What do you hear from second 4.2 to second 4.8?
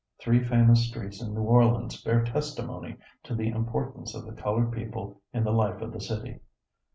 the colored